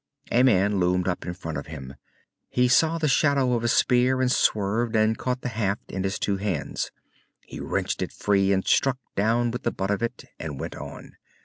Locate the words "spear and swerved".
3.67-4.95